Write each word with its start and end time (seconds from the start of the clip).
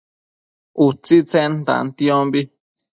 utsitsen 0.85 1.51
tantiombi 1.67 2.41